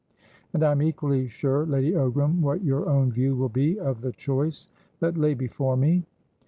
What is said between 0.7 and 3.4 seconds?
am equally sure, Lady Ogram, what your own view